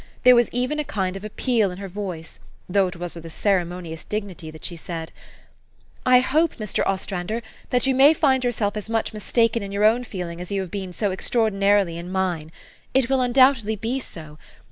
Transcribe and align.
There 0.23 0.33
was 0.33 0.49
even 0.51 0.79
a 0.79 0.83
kind 0.83 1.15
of 1.15 1.23
appeal 1.23 1.69
in 1.69 1.77
her 1.77 1.87
voice, 1.87 2.39
though 2.67 2.87
it 2.87 2.95
was 2.95 3.13
with 3.13 3.31
ceremonious 3.31 4.03
dignity 4.03 4.49
that 4.49 4.65
she 4.65 4.75
said," 4.75 5.11
I 6.17 6.21
hope, 6.21 6.55
Mr. 6.55 6.81
Ostrander, 6.87 7.43
that 7.69 7.85
you 7.85 7.93
may 7.93 8.15
find 8.15 8.43
your 8.43 8.49
self 8.51 8.75
as 8.75 8.89
much^ 8.89 9.13
mistaken 9.13 9.61
in 9.61 9.71
your 9.71 9.85
own 9.85 10.03
feeling 10.03 10.41
as 10.41 10.49
you 10.51 10.61
have 10.61 10.71
been, 10.71 10.91
so 10.91 11.11
extraordinarily, 11.11 11.99
in 11.99 12.11
mine. 12.11 12.51
It 12.95 13.11
will 13.11 13.21
undoubtedly 13.21 13.75
be 13.75 13.99
so. 13.99 14.39